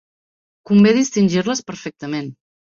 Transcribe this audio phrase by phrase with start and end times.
[0.69, 2.35] Convé distingir-les perfectament.